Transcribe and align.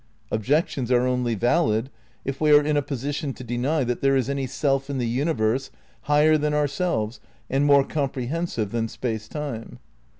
Objections 0.31 0.91
are 0.91 1.05
only 1.05 1.35
valid 1.35 1.91
if 2.25 2.41
we 2.41 2.51
are 2.51 2.63
in 2.63 2.75
a 2.75 2.81
posi 2.81 3.13
tion 3.13 3.33
to 3.33 3.43
(^ny 3.43 3.85
that 3.85 4.01
there 4.01 4.15
is 4.15 4.31
any 4.31 4.47
Self 4.47 4.89
in 4.89 4.97
the 4.97 5.05
universe 5.07 5.69
higher 6.09 6.39
than 6.39 6.55
ourselves 6.55 7.19
and 7.51 7.65
more 7.65 7.83
comprehensive 7.83 8.71
than 8.71 8.87
Space 8.87 9.27
Time. 9.27 9.77